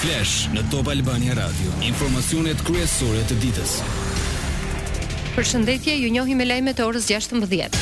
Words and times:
Flash 0.00 0.46
në 0.54 0.62
Top 0.72 0.86
Albania 0.88 1.34
Radio, 1.36 1.68
informacionet 1.84 2.62
kryesore 2.64 3.20
të 3.28 3.36
ditës. 3.42 3.74
Përshëndetje, 5.34 5.92
ju 5.92 6.08
njohim 6.14 6.40
me 6.40 6.46
lajmet 6.48 6.80
e 6.80 6.86
orës 6.88 7.04
16. 7.10 7.76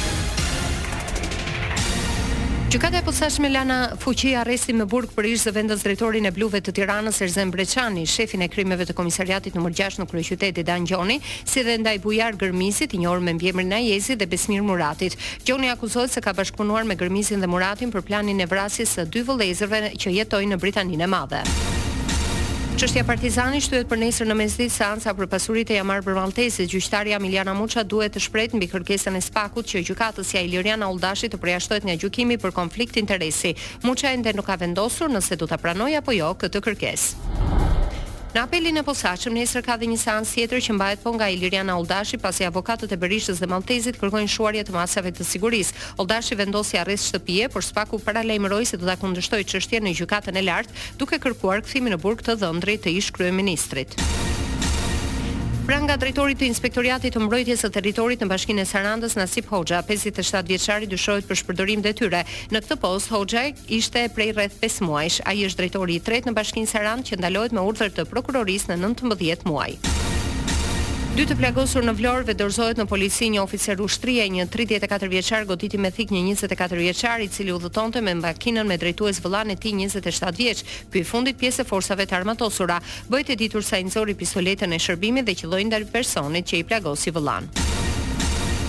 Gjykata 2.75 2.99
e 2.99 3.04
posaçme 3.07 3.53
Lana 3.54 3.79
Fuqi 4.03 4.33
arresti 4.41 4.75
me 4.75 4.89
burg 4.91 5.15
për 5.15 5.31
ish 5.31 5.45
zëvendës 5.46 5.87
drejtorin 5.87 6.27
e 6.27 6.35
bluve 6.35 6.59
të 6.61 6.75
Tiranës 6.81 7.23
Erzen 7.23 7.54
Breçani, 7.54 8.03
shefin 8.10 8.42
e 8.42 8.50
krimeve 8.50 8.88
të 8.90 8.98
komisariatit 8.98 9.54
numër 9.54 9.78
6 9.85 10.03
në 10.03 10.08
kryeqytetin 10.10 10.66
Dan 10.72 10.90
Gjoni, 10.90 11.21
si 11.44 11.62
dhe 11.62 11.78
ndaj 11.85 12.03
Bujar 12.03 12.35
Gërmisit, 12.42 12.98
i 12.98 13.03
njohur 13.06 13.22
me 13.22 13.37
emrin 13.38 13.78
Ajezi 13.78 14.19
dhe 14.19 14.26
Besmir 14.26 14.66
Muratit. 14.66 15.14
Gjoni 15.46 15.71
akuzohet 15.71 16.10
se 16.10 16.20
ka 16.20 16.34
bashkëpunuar 16.34 16.82
me 16.84 16.98
Gërmisin 16.98 17.38
dhe 17.38 17.46
Muratin 17.46 17.95
për 17.95 18.02
planin 18.10 18.42
e 18.42 18.50
vrasjes 18.50 18.98
së 18.98 19.06
dy 19.06 19.23
vëllezërve 19.23 19.84
që 19.95 20.19
jetojnë 20.20 20.56
në 20.56 20.64
Britaninë 20.66 21.06
e 21.06 21.12
Madhe. 21.14 21.46
Çështja 22.79 23.02
Partizani 23.09 23.59
shtyhet 23.59 23.88
për 23.91 23.98
nesër 24.05 24.28
në 24.30 24.34
mesditë 24.38 24.70
seanca 24.77 25.10
për 25.18 25.27
pasuritë 25.32 25.74
e 25.74 25.78
Jamar 25.80 25.98
Bërmalltesi. 26.06 26.62
Gjyqtarja 26.70 27.18
Miljana 27.18 27.51
Muça 27.59 27.82
duhet 27.82 28.14
të 28.14 28.23
shprehet 28.28 28.54
mbi 28.54 28.68
kërkesën 28.70 29.18
e 29.18 29.23
Spakut 29.27 29.66
që 29.73 29.82
gjykatës 29.91 30.30
ja 30.37 30.45
Iliriana 30.46 30.87
Uldashi 30.95 31.27
të 31.32 31.42
përjashtohet 31.42 31.88
nga 31.91 31.98
gjykimi 31.98 32.38
për 32.38 32.54
konflikt 32.62 33.01
interesi. 33.02 33.56
Muça 33.82 34.14
ende 34.14 34.30
nuk 34.38 34.46
ka 34.46 34.60
vendosur 34.62 35.10
nëse 35.10 35.41
do 35.42 35.51
ta 35.51 35.59
pranojë 35.59 35.98
apo 36.04 36.14
jo 36.20 36.30
këtë 36.38 36.62
kërkesë. 36.68 37.27
Në 38.28 38.42
apelin 38.45 38.77
e 38.77 38.82
posaçëm, 38.84 39.32
nesër 39.38 39.62
ka 39.64 39.78
dhe 39.80 39.87
një 39.88 39.96
seancë 40.02 40.28
tjetër 40.37 40.60
që 40.66 40.74
mbahet 40.77 41.00
po 41.00 41.14
nga 41.16 41.30
Iliriana 41.32 41.78
Oldashi, 41.80 42.18
pasi 42.20 42.45
avokatët 42.45 42.92
e 42.92 42.98
Berishës 43.01 43.41
dhe 43.41 43.48
Maltezit 43.48 43.96
kërkojnë 44.02 44.28
shuarje 44.34 44.66
të 44.68 44.74
masave 44.77 45.14
të 45.16 45.24
sigurisë. 45.30 45.73
Oldashi 46.04 46.37
vendosi 46.37 46.77
arrest 46.82 47.09
shtëpie, 47.09 47.48
por 47.48 47.64
spaku 47.64 47.96
paralajmëroi 48.04 48.66
se 48.68 48.77
do 48.77 48.84
ta 48.91 48.98
kundërshtojë 49.01 49.48
çështjen 49.54 49.88
në 49.88 49.96
gjykatën 50.02 50.42
e 50.45 50.45
lartë, 50.45 50.82
duke 51.01 51.16
kërkuar 51.24 51.64
kthimin 51.64 51.96
në 51.96 52.02
burg 52.04 52.20
të 52.28 52.37
dhëndrit 52.45 52.84
të 52.84 52.98
ish-kryeministrit. 53.01 53.96
Pra 55.68 55.77
nga 55.84 55.98
drejtori 56.01 56.32
të 56.32 56.46
inspektoriatit 56.48 57.12
të 57.12 57.20
Mbrojtjes 57.20 57.60
së 57.60 57.68
Territorit 57.74 58.23
në 58.24 58.29
Bashkinë 58.30 58.62
e 58.65 58.68
Sarandës, 58.70 59.18
Nasip 59.20 59.51
Hoxha, 59.52 59.82
57 59.84 60.40
vjeçari 60.48 60.88
dyshohet 60.88 61.29
për 61.29 61.40
shpërdorim 61.43 61.84
detyre. 61.84 62.23
Në 62.54 62.62
këtë 62.65 62.79
post 62.87 63.12
Hoxha 63.12 63.45
ishte 63.80 64.06
prej 64.17 64.31
rreth 64.39 64.56
5 64.65 64.81
muajsh. 64.89 65.20
Ai 65.28 65.43
është 65.45 65.61
drejtori 65.61 66.01
i 66.01 66.05
tretë 66.09 66.31
në 66.33 66.37
Bashkinë 66.41 66.73
Sarandë 66.73 67.11
që 67.11 67.20
ndalohet 67.20 67.53
me 67.59 67.69
urdhër 67.69 67.93
të 68.01 68.09
prokurorisë 68.09 68.73
në 68.73 68.81
19 68.89 69.45
muaj 69.53 69.70
dy 71.19 71.25
të 71.27 71.35
plagosur 71.35 71.83
në 71.83 71.93
Vlorë 71.99 72.27
vendorzohet 72.29 72.79
në 72.79 72.85
polici 72.87 73.27
një 73.35 73.41
oficer 73.43 73.81
ushtrie, 73.83 74.23
një 74.31 74.45
34 74.53 75.09
vjeçar 75.11 75.47
goditi 75.49 75.75
me 75.75 75.91
thik 75.91 76.13
një 76.15 76.21
24 76.37 76.77
vjeçar 76.79 77.25
i 77.25 77.27
cili 77.35 77.51
udhëtonte 77.57 77.99
me 78.07 78.13
makinën 78.15 78.67
me 78.71 78.77
drejtues 78.79 79.19
vëllain 79.25 79.51
e 79.51 79.57
tij 79.59 79.75
27 79.81 80.29
vjeç, 80.39 80.61
py 80.95 81.03
fundit 81.09 81.41
pjesë 81.41 81.65
e 81.65 81.67
forcave 81.67 82.05
të 82.07 82.15
armatosura. 82.21 82.77
Bëhet 83.11 83.33
e 83.35 83.39
ditur 83.41 83.67
sa 83.67 83.81
i 83.83 83.87
nxori 83.89 84.15
pistoletën 84.15 84.71
e 84.71 84.79
shërbimit 84.79 85.27
dhe 85.27 85.35
qelloi 85.41 85.65
ndaj 85.67 85.89
personit 85.91 86.47
që 86.53 86.61
i 86.63 86.67
plagosi 86.71 87.11
vëllain. 87.11 87.51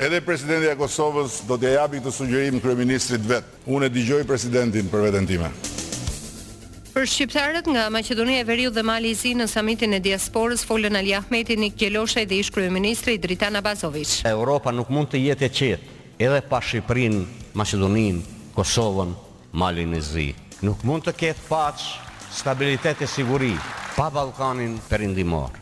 edhe 0.05 0.21
presidenti 0.21 0.69
e 0.69 0.77
Kosovës 0.77 1.39
do 1.49 1.57
t'ja 1.57 1.79
jabi 1.79 2.03
këtë 2.05 2.13
sugjerim 2.19 2.61
kërë 2.61 2.77
ministrit 2.85 3.25
vetë. 3.31 3.63
Unë 3.65 3.87
e 3.89 3.95
digjoj 3.97 4.21
presidentin 4.29 4.91
për 4.93 5.07
vetën 5.09 5.25
time. 5.31 5.49
Për 6.97 7.05
shqiptarët 7.05 7.67
nga 7.69 7.81
Maqedonia 7.93 8.39
e 8.41 8.45
Veriut 8.47 8.73
dhe 8.73 8.81
Mali 8.81 9.11
i 9.13 9.15
Zi 9.19 9.35
në 9.37 9.45
samitin 9.51 9.91
e 9.93 9.99
diasporës 10.01 10.63
folën 10.65 10.97
Ali 10.97 11.11
Ahmeti, 11.13 11.53
Nik 11.61 11.75
Gjeloshaj 11.77 12.23
dhe 12.25 12.39
ish 12.41 12.49
kryeministri 12.55 13.19
Dritan 13.21 13.59
Abazovic. 13.59 14.15
Europa 14.25 14.73
nuk 14.73 14.89
mund 14.89 15.11
të 15.11 15.21
jetë 15.21 15.45
e 15.45 15.49
qetë 15.59 16.07
edhe 16.25 16.39
pa 16.49 16.57
Shqipërinë, 16.57 17.21
Maqedoninë, 17.59 18.23
Kosovën, 18.57 19.13
Malin 19.61 19.93
e 19.93 20.01
Zi. 20.07 20.25
Nuk 20.65 20.81
mund 20.89 21.05
të 21.05 21.13
ketë 21.21 21.45
paç, 21.51 21.85
stabilitet 22.33 23.05
e 23.05 23.11
siguri 23.13 23.53
pa 23.93 24.09
Ballkanin 24.09 24.79
perëndimor. 24.89 25.53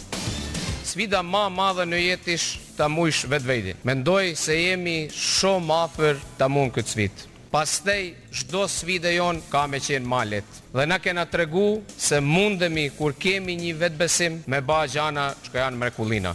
Sfida 0.87 1.19
më 1.19 1.43
e 1.49 1.53
madhe 1.59 1.89
në 1.91 1.99
jetë 2.05 2.39
ta 2.79 2.87
mujsh 2.87 3.27
vetvetin. 3.35 3.83
Mendoj 3.91 4.31
se 4.45 4.55
jemi 4.69 4.97
shumë 5.11 5.83
afër 5.83 6.23
ta 6.39 6.47
mund 6.47 6.77
këtë 6.79 6.95
sfidë 6.95 7.31
pastej 7.55 8.03
çdo 8.35 8.65
sfidë 8.67 9.11
jon 9.15 9.37
ka 9.51 9.61
me 9.71 9.79
qen 9.79 10.03
malet. 10.11 10.43
Dhe 10.75 10.83
na 10.91 10.97
kena 10.99 11.23
tregu 11.31 11.79
se 11.97 12.19
mundemi 12.19 12.89
kur 12.97 13.13
kemi 13.15 13.55
një 13.61 13.77
vetbesim 13.83 14.41
me 14.51 14.59
ba 14.59 14.81
gjana 14.91 15.29
që 15.45 15.55
janë 15.63 15.79
mrekullina. 15.79 16.33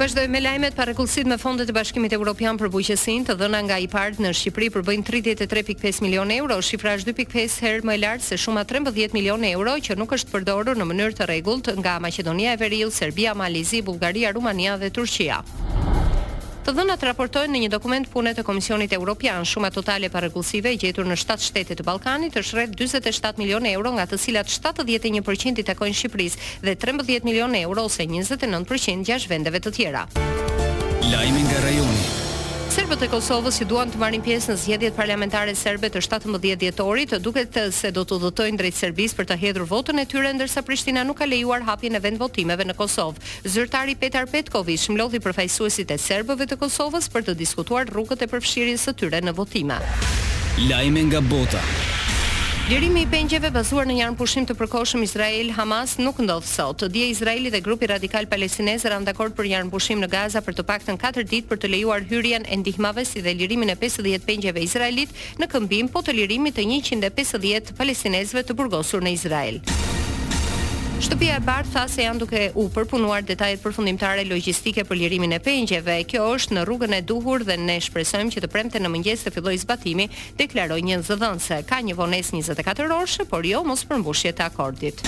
Vazhdoj 0.00 0.26
me 0.34 0.40
lajmet 0.42 0.74
pa 0.74 0.88
rregullsit 0.88 1.28
me 1.30 1.36
fondet 1.38 1.68
e 1.70 1.74
Bashkimit 1.76 2.16
Evropian 2.16 2.58
për 2.58 2.72
bujqësinë, 2.74 3.28
të 3.30 3.36
dhëna 3.38 3.60
nga 3.68 3.76
IPART 3.84 4.18
në 4.24 4.32
Shqipëri 4.34 4.72
përbëjnë 4.74 5.06
33.5 5.12 6.00
milion 6.02 6.34
euro, 6.40 6.56
shifra 6.66 6.96
është 6.98 7.14
2.5 7.22 7.60
herë 7.62 7.86
më 7.86 7.94
e 7.94 8.02
lartë 8.06 8.30
se 8.32 8.40
shuma 8.42 8.64
13 8.66 9.14
milion 9.14 9.46
euro 9.52 9.76
që 9.78 9.94
nuk 10.02 10.16
është 10.18 10.34
përdorur 10.34 10.80
në 10.82 10.88
mënyrë 10.90 11.20
të 11.20 11.30
rregullt 11.30 11.76
nga 11.78 12.00
Maqedonia 12.02 12.56
e 12.58 12.62
Veriut, 12.66 12.96
Serbia, 12.98 13.36
Malezi, 13.38 13.84
Bullgaria, 13.86 14.34
Rumania 14.34 14.74
dhe 14.82 14.90
Turqia. 14.90 15.44
Të 16.62 16.70
të 16.70 17.06
raportojnë 17.08 17.50
në 17.50 17.58
një 17.64 17.68
dokument 17.74 18.06
pune 18.06 18.32
të 18.34 18.44
Komisionit 18.46 18.92
Evropian, 18.94 19.42
shuma 19.44 19.70
totale 19.74 20.08
pa 20.10 20.20
rregullsive 20.22 20.70
gjetur 20.78 21.08
në 21.10 21.16
7 21.18 21.42
shtete 21.42 21.74
të 21.74 21.82
Ballkanit 21.88 22.36
është 22.38 22.54
rreth 22.56 22.76
47 22.78 23.34
milionë 23.42 23.72
euro, 23.74 23.90
nga 23.98 24.06
të 24.06 24.18
cilat 24.24 24.46
71% 24.46 25.58
i 25.58 25.66
takojnë 25.66 25.98
Shqipërisë 25.98 26.50
dhe 26.62 26.76
13 26.86 27.26
milionë 27.26 27.64
euro 27.66 27.88
ose 27.90 28.06
29% 28.06 29.02
gjashtë 29.02 29.34
vendeve 29.34 29.58
të 29.60 29.74
tjera. 29.74 30.06
Lajmi 31.10 31.42
nga 31.48 31.64
rajoni. 31.66 32.10
Serbët 32.72 33.02
e 33.04 33.08
Kosovës 33.12 33.58
që 33.60 33.66
duan 33.68 33.90
të 33.92 33.98
marrin 34.00 34.22
pjesë 34.24 34.48
në 34.48 34.60
zgjedhjet 34.62 34.94
parlamentare 34.96 35.52
serbe 35.60 35.90
të 35.92 36.00
17 36.06 36.38
dhjetorit, 36.62 37.12
duket 37.20 37.50
të 37.52 37.66
se 37.74 37.90
do 37.92 38.04
të 38.08 38.16
udhëtojnë 38.16 38.60
drejt 38.62 38.78
Serbisë 38.78 39.18
për 39.18 39.28
të 39.28 39.36
hedhur 39.42 39.66
votën 39.68 40.00
e 40.00 40.06
tyre 40.08 40.30
ndërsa 40.32 40.64
Prishtina 40.64 41.04
nuk 41.04 41.20
ka 41.20 41.28
lejuar 41.28 41.66
hapjen 41.68 42.00
e 42.00 42.00
vend 42.00 42.22
votimeve 42.22 42.64
në 42.70 42.78
Kosovë. 42.80 43.20
Zyrtari 43.44 43.98
Petar 44.00 44.24
Petković 44.32 44.88
mlodhi 44.96 45.20
përfaqësuesit 45.20 45.92
e 45.92 46.00
serbëve 46.00 46.48
të 46.48 46.56
Kosovës 46.64 47.12
për 47.12 47.28
të 47.28 47.36
diskutuar 47.44 47.92
rrugët 47.92 48.24
e 48.24 48.30
përfshirjes 48.32 48.88
së 48.88 48.96
tyre 49.02 49.20
në 49.26 49.36
votime. 49.36 49.76
Lajme 50.72 51.10
nga 51.12 51.20
bota. 51.20 51.60
Lirimi 52.70 53.02
i 53.02 53.06
pengjeve 53.10 53.48
bazuar 53.50 53.88
në 53.90 53.96
një 53.96 54.02
armpushim 54.06 54.44
të 54.46 54.54
përkohshëm 54.56 55.02
Izrael-Hamas 55.02 55.96
nuk 55.98 56.20
ndodhë 56.22 56.46
sot. 56.46 56.84
Dje 56.94 57.08
Izraeli 57.10 57.50
dhe 57.50 57.60
grupi 57.60 57.88
radikal 57.90 58.28
palestinez 58.30 58.86
ran 58.88 59.02
dakord 59.04 59.34
për 59.36 59.50
një 59.50 59.56
armpushim 59.64 59.98
në 60.00 60.08
Gaza 60.12 60.40
për 60.46 60.56
të 60.60 60.64
paktën 60.70 61.00
4 61.02 61.26
ditë 61.34 61.50
për 61.50 61.58
të 61.60 61.70
lejuar 61.74 62.06
hyrjen 62.08 62.46
e 62.48 62.56
ndihmave 62.62 63.02
si 63.04 63.20
dhe 63.24 63.34
lirimin 63.34 63.74
e 63.74 63.76
50 63.82 64.24
pengjeve 64.28 64.62
izraelit 64.62 65.10
në 65.42 65.50
këmbim 65.52 65.90
po 65.90 66.06
të 66.06 66.14
lirimi 66.20 66.54
të 66.54 66.68
150 66.78 67.74
palestinezëve 67.82 68.46
të 68.46 68.56
burgosur 68.62 69.02
në 69.02 69.18
Izrael. 69.18 69.58
Shtëpia 71.02 71.34
e 71.34 71.42
Bardh 71.42 71.66
tha 71.72 71.80
se 71.90 72.04
janë 72.04 72.20
duke 72.22 72.40
u 72.62 72.68
përpunuar 72.70 73.24
detajet 73.26 73.58
përfundimtare 73.64 74.22
logjistike 74.28 74.84
për 74.86 75.00
lirimin 75.00 75.32
e 75.34 75.40
pengjeve. 75.42 75.96
Kjo 76.06 76.28
është 76.36 76.54
në 76.54 76.62
rrugën 76.68 76.94
e 76.94 77.00
duhur 77.02 77.42
dhe 77.48 77.56
ne 77.58 77.74
shpresojmë 77.82 78.30
që 78.36 78.42
të 78.44 78.50
premte 78.52 78.78
në 78.78 78.92
mëngjes 78.94 79.24
të 79.26 79.32
fillojë 79.34 79.60
zbatimi, 79.64 80.06
deklaroi 80.38 80.84
një 80.86 81.00
zëdhënëse. 81.02 81.58
Ka 81.72 81.80
një 81.82 81.96
vonesë 81.98 82.36
24 82.36 82.86
orëshe, 83.00 83.26
por 83.32 83.42
jo 83.50 83.64
mos 83.66 83.82
përmbushje 83.90 84.30
të 84.38 84.46
akordit. 84.46 85.02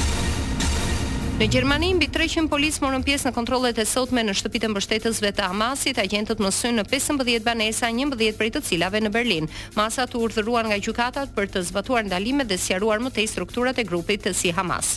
Në 1.39 1.51
Gjermani 1.55 1.93
mbi 2.01 2.11
300 2.15 2.51
policë 2.51 2.83
morën 2.89 3.07
pjesë 3.07 3.31
në 3.31 3.37
kontrollet 3.39 3.79
e 3.79 3.87
sotme 3.91 4.27
në 4.27 4.35
shtëpitë 4.43 4.75
mbështetësve 4.75 5.31
të 5.39 5.47
Hamasit, 5.55 6.03
agjentët 6.03 6.43
mësuan 6.43 6.81
në 6.83 6.89
15 6.91 7.47
banesa, 7.47 7.95
11 7.95 8.35
prej 8.41 8.53
të 8.59 8.65
cilave 8.67 8.99
në 9.03 9.15
Berlin. 9.15 9.47
Masat 9.79 10.19
u 10.19 10.27
urdhëruan 10.27 10.73
nga 10.75 10.79
gjykatat 10.83 11.35
për 11.39 11.53
të 11.55 11.65
zbatuar 11.71 12.11
ndalimet 12.11 12.51
dhe 12.51 12.59
sqaruar 12.59 12.99
më 13.03 13.15
tej 13.21 13.31
strukturat 13.37 13.79
e 13.79 13.87
grupit 13.91 14.27
të 14.27 14.35
si 14.35 14.51
Hamas. 14.53 14.97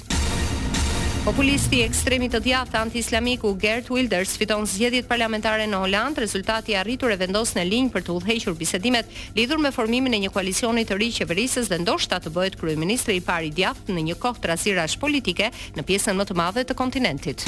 Populisti 1.28 1.82
ekstremit 1.84 2.32
të 2.32 2.40
djathtë 2.46 2.78
anti-islamiku 2.80 3.50
Gert 3.60 3.90
Wilders 3.92 4.38
fiton 4.40 4.64
zgjedhjet 4.64 5.10
parlamentare 5.12 5.66
në 5.68 5.82
Holand, 5.82 6.22
rezultati 6.24 6.72
i 6.72 6.78
arritur 6.80 7.12
e 7.12 7.18
vendos 7.20 7.52
në 7.58 7.66
linjë 7.68 7.92
për 7.98 8.06
të 8.08 8.16
udhëhequr 8.16 8.56
bisedimet 8.56 9.12
lidhur 9.36 9.60
me 9.60 9.74
formimin 9.76 10.16
e 10.16 10.22
një 10.24 10.32
koalicioni 10.32 10.86
të 10.88 10.98
ri 11.04 11.10
qeverisës 11.20 11.68
dhe 11.74 11.82
ndoshta 11.84 12.22
të 12.24 12.32
bëhet 12.32 12.56
kryeministri 12.62 13.18
i 13.20 13.26
parë 13.28 13.50
i 13.52 13.56
djathtë 13.60 13.98
në 14.00 14.06
një 14.12 14.16
kohë 14.24 14.46
trasirash 14.48 14.96
politike 15.04 15.52
në 15.76 15.84
pjesën 15.92 16.16
më 16.16 16.28
të 16.32 16.38
madhe 16.40 16.64
të 16.64 16.80
kontinentit. 16.80 17.44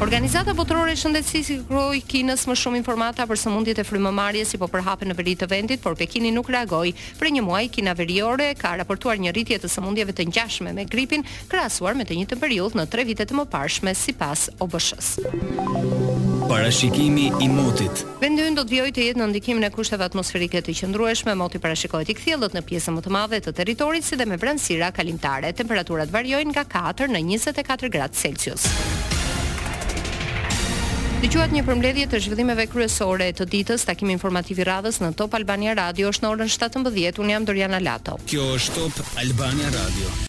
Organizata 0.00 0.54
Botërore 0.56 0.94
e 0.94 0.96
Shëndetësisë 0.96 1.66
kroi 1.68 1.98
Kinës 2.08 2.46
më 2.48 2.54
shumë 2.56 2.78
informata 2.80 3.26
për 3.28 3.36
sëmundjet 3.36 3.82
e 3.82 3.82
frymëmarrjes 3.84 4.54
si 4.54 4.56
po 4.58 4.64
përhapen 4.72 5.10
në 5.12 5.16
veri 5.18 5.34
të 5.36 5.48
vendit, 5.50 5.82
por 5.84 5.92
Pekini 5.98 6.30
nuk 6.32 6.48
reagoi. 6.48 6.94
Për 7.20 7.28
një 7.34 7.42
muaj 7.44 7.66
Kina 7.74 7.92
veriore 7.98 8.46
ka 8.56 8.70
raportuar 8.80 9.20
një 9.20 9.34
rritje 9.36 9.58
të 9.60 9.68
sëmundjeve 9.74 10.14
të 10.16 10.24
ngjashme 10.30 10.72
me 10.78 10.86
gripin, 10.88 11.26
krahasuar 11.52 12.00
me 12.00 12.08
të 12.08 12.16
njëjtën 12.16 12.40
periudhë 12.40 12.80
në 12.80 12.88
tre 12.96 13.04
vitet 13.10 13.28
e 13.28 13.38
mëparshme 13.42 13.92
sipas 13.94 14.46
OBSH-s. 14.56 15.26
Parashikimi 16.48 17.28
i 17.44 17.50
motit. 17.52 18.00
Vendi 18.24 18.48
ynë 18.48 18.56
do 18.56 18.64
të 18.70 18.76
vijojë 18.78 18.96
të 18.96 19.04
jetë 19.06 19.20
në 19.20 19.28
ndikimin 19.34 19.68
e 19.68 19.72
kushteve 19.76 20.08
atmosferike 20.08 20.64
të 20.64 20.78
qëndrueshme, 20.80 21.36
moti 21.44 21.60
parashikohet 21.60 22.08
i 22.08 22.16
kthjellët 22.18 22.56
në 22.56 22.64
pjesën 22.72 22.96
më 22.96 23.04
të 23.04 23.14
madhe 23.20 23.42
të 23.44 23.52
territorit 23.62 24.08
si 24.08 24.16
dhe 24.16 24.24
me 24.32 24.40
brendësira 24.40 24.94
kalimtare. 24.96 25.52
Temperaturat 25.60 26.08
variojnë 26.16 26.56
nga 26.56 26.64
4 26.88 27.12
në 27.12 27.26
24 27.36 27.92
gradë 27.98 28.24
Celsius. 28.24 28.70
Njohet 31.20 31.52
një 31.52 31.60
përmbledhje 31.66 32.04
të 32.08 32.18
zhvillimeve 32.24 32.64
kryesore 32.72 33.26
të 33.36 33.44
ditës, 33.54 33.84
takim 33.86 34.08
informativ 34.14 34.62
i 34.64 34.64
radhës 34.68 35.02
në 35.04 35.10
Top 35.20 35.36
Albania 35.36 35.74
Radio 35.76 36.08
është 36.14 36.24
në 36.24 36.30
orën 36.32 36.50
17:00, 36.56 37.20
un 37.20 37.34
jam 37.34 37.44
Doriana 37.50 37.82
Lato. 37.84 38.16
Kjo 38.24 38.48
është 38.56 38.80
Top 38.96 39.04
Albania 39.26 39.68
Radio. 39.76 40.16